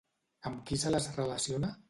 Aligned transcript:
Amb 0.51 0.63
qui 0.71 0.79
se 0.85 0.95
les 0.95 1.11
relaciona? 1.19 1.73